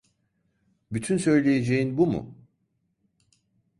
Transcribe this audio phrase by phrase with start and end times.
[0.91, 2.35] Bütün söyleyeceğin bu mu?